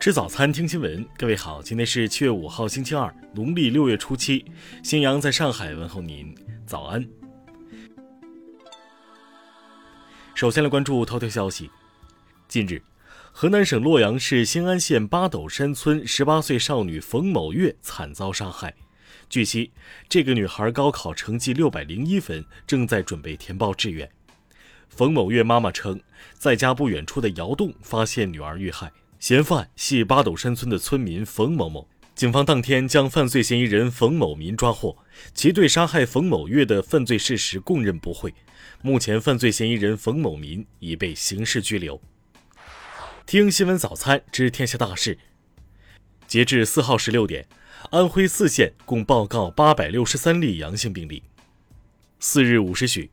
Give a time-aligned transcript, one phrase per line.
[0.00, 1.06] 吃早餐，听新闻。
[1.18, 4.42] 各位好，今天是七月五号，星期二，农历六月初七。
[4.82, 6.34] 新阳在上海问候您，
[6.64, 7.06] 早安。
[10.34, 11.70] 首先来关注头条消息。
[12.48, 12.82] 近日，
[13.30, 18.74] 河南省洛阳市新安县八斗山村十八岁少女冯某月惨遭杀害。
[19.28, 19.70] 据悉，
[20.08, 24.10] 这个女孩高考成绩六百零一分，正在准备填报志愿。
[24.88, 26.00] 冯某月妈妈称，
[26.32, 28.90] 在家不远处的窑洞发现女儿遇害。
[29.20, 34.96] 嫌犯系八斗山村的村民冯某某，警方当天将犯罪嫌疑人冯某民抓获，
[35.34, 38.32] 其对杀害冯某月的犯罪事实供认不讳。
[38.80, 42.00] 目前，犯罪嫌疑人冯某民已被刑事拘留。
[43.26, 45.18] 听新闻早餐知天下大事。
[46.26, 47.46] 截至四号十六点，
[47.90, 51.22] 安徽四县共报告八百六十三例阳性病例。
[52.20, 53.10] 四日五时许，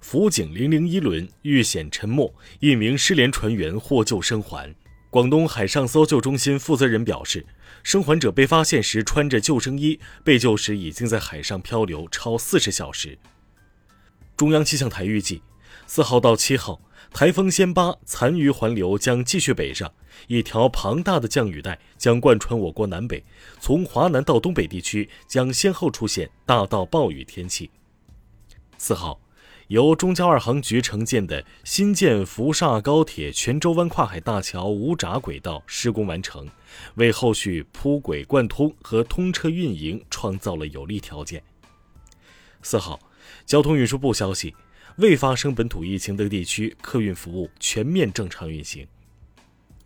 [0.00, 4.72] 辅警零零一轮遇险沉没，一名失联船员获救生还。
[5.10, 7.46] 广东海上搜救中心负责人表示，
[7.82, 13.18] 生还者被发现时穿着救生衣，被救时已经在海上漂流超四十小时。
[14.36, 15.42] 中央气象台预计，
[15.86, 19.90] 四号到七号，台风暹芭残余环流将继续北上，
[20.26, 23.24] 一条庞大的降雨带将贯穿我国南北，
[23.58, 27.70] 从华南到东北地区将先后出现大到暴雨天气。
[28.76, 29.18] 四号。
[29.68, 36.48] 由中交二航局承建的新建福厦高铁泉州湾跨海大桥无闸轨道施工完成，
[36.94, 41.42] 为后续铺轨贯通和通车运营创造了有利条件。
[42.62, 42.98] 四号，
[43.44, 44.54] 交通运输部消息，
[44.96, 48.86] 未发生本土疫情的地区客运服务全面正常运行。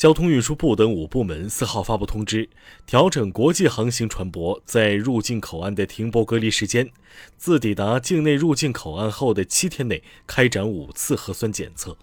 [0.00, 2.48] 交通运输部等五部门四号发布通知，
[2.86, 6.90] 调整国际航行船舶在入境口岸的停泊隔离时间，
[7.36, 11.98] 自抵达境内入境口岸后的七天内开展五次核酸检测。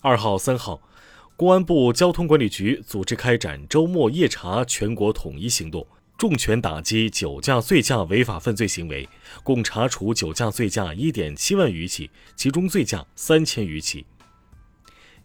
[0.00, 0.80] 二号、三号，
[1.36, 9.06] 公安部交通管理局组织开展周末夜查全国统一行动，重拳打击酒驾醉驾违法犯罪行为，
[9.42, 14.06] 共查处酒驾醉驾一点七万余起，其中醉驾三千余起。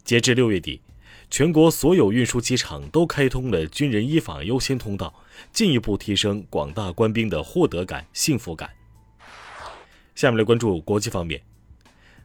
[0.04, 0.82] 截至六月底。
[1.30, 5.14] 全国所有运输机场都开通了军人依法优先通道，
[5.52, 8.70] 进一步提升广大官兵的获得感、幸福感。
[10.16, 11.42] 下面来关注国际方面。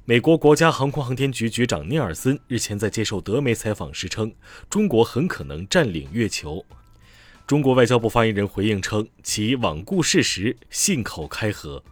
[0.04, 4.32] 美国国家航空航天局局长尼尔森日前在接受德媒采访时称，
[4.70, 6.64] 中国很可能占领月球。
[7.46, 11.82] 中国外交部发言人回应称，其罔顾事实，信口开河。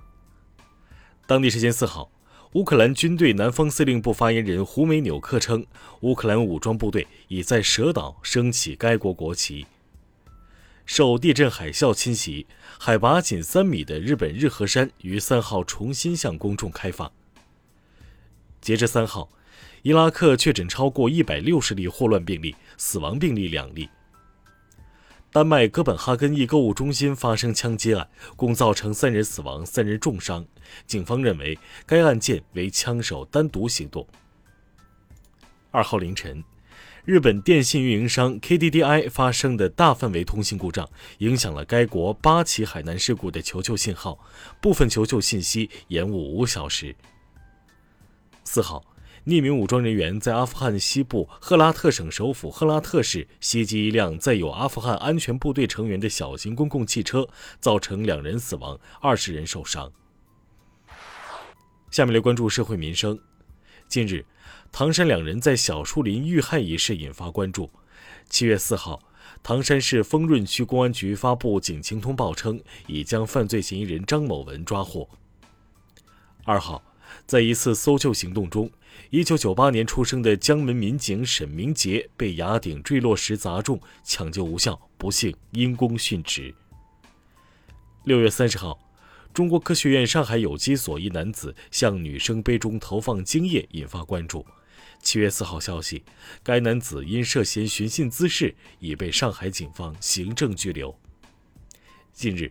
[1.27, 2.10] 当地时间四号。
[2.55, 5.65] 乌克兰军队南方司令部发言人胡梅纽克称，
[6.00, 9.66] 乌克兰武装部队已在蛇岛升起该国国旗。
[10.84, 17.12] 受地震海啸侵袭，海拔仅三米的日本日和山于三号重新向公众开放。
[18.60, 19.31] 截至三号，
[19.83, 23.89] 伊拉克确诊超过一百六十例霍乱病例，死亡病例两例。
[25.33, 30.45] 丹麦哥本哈根一购物中心发生枪击案，共造成三人死亡、三人重伤。
[30.89, 34.05] 警方认为该案件为枪手单独行动。
[35.71, 36.43] 二号凌晨，
[37.05, 44.19] 日本电信运营商 KDDI 发生的大范围通信故障，影响了该国八起海难事故的求救信号，
[44.61, 46.97] 部分求救信息延误五小时。
[48.43, 48.85] 四号。
[49.27, 57.29] 匿名武装人员在阿富汗西部赫拉特省首府赫拉特市袭击一辆载有阿富汗安全部队成员的小型公共汽车，
[57.61, 59.93] 造成两人死亡，二十人受伤。
[61.91, 63.19] 下面来关注社会民生。
[63.89, 64.25] 近日，
[64.73, 67.71] 唐山两人在小树林遇害一事引发关注。
[68.31, 69.03] 七月四号，
[69.43, 75.07] 唐山市丰润区公安局发布警情通报称，已将犯罪嫌疑人张某文抓获。
[76.45, 76.83] 二号。
[77.26, 78.71] 在一次搜救行动中
[79.10, 86.54] ，1998年出生的江门民警沈明杰被崖顶坠落石砸中，抢救无效，不幸因公殉职。
[88.04, 88.78] 六月三十号，
[89.32, 94.45] 中国科学院上海有机所一男子向女生杯中投放精液，引发关注。
[95.03, 96.03] 七月四号消息，
[96.42, 100.98] 该男子因涉嫌寻衅滋事，已被上海警方行政拘留。
[102.13, 102.51] 近日。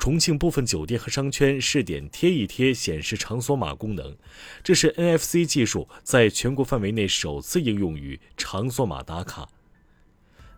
[0.00, 4.16] 重庆部分酒店和商圈试点贴一贴显示场所码功能，
[4.64, 9.46] 这是 NFC 技术在全国范围内首次应用于场所码打卡。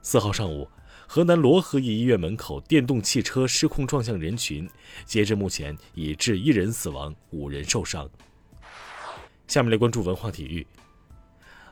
[0.01, 0.69] 四号上午，
[1.09, 4.71] 河南漯河一医院门口电动汽车失控撞向人群，
[5.05, 8.09] 截至目前已致一人死亡，五人受伤。
[9.49, 10.65] 下面来关注文化体育。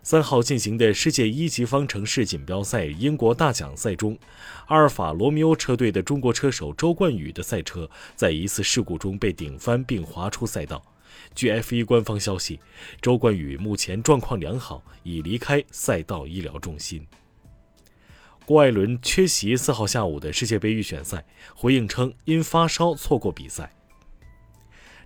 [0.02, 4.19] 三号进行的世界一级方程式锦标赛英国大奖赛中，
[4.67, 10.82] 阿尔法罗密欧车队的中国车手周冠宇的赛车在一次事故中被顶翻并滑出赛道。
[11.35, 12.61] 据 F1 官方消息，
[13.02, 17.06] 周冠宇目前状况良好，已离开赛道医疗中心。
[18.47, 21.25] 郭艾伦缺席四号下午的世界杯预选赛，
[21.55, 23.70] 回应称因发烧错过比赛。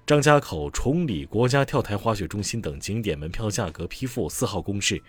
[0.06, 5.02] 张家口崇礼国家跳台滑雪中心等景点门票价格批复四号公示，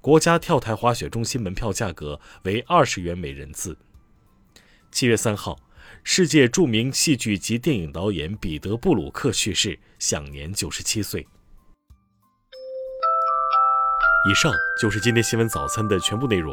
[0.00, 3.78] 国家跳台滑雪中心门票价格为二十元每人次。
[4.90, 5.56] 七月三号，
[6.02, 11.24] 世界著名戏剧及电影导演彼得·布鲁克去世，享年九十七岁。
[14.28, 14.52] 以上
[14.82, 16.52] 就是今天新闻早餐的全部内容。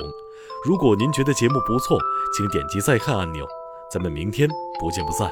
[0.64, 2.00] 如果您觉得节目不错，
[2.38, 3.48] 请点击再看按钮。
[3.92, 4.48] 咱们明天
[4.80, 5.32] 不见不散。